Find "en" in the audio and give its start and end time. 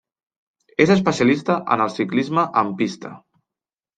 1.75-1.85, 2.63-2.75